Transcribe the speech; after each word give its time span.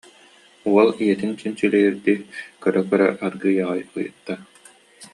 уол 0.71 0.89
ийэтин 1.03 1.31
чинчилиирдии 1.41 2.19
көрө-көрө 2.63 3.07
аргыый 3.25 3.57
аҕай 3.63 3.81
ыйытта 3.99 4.33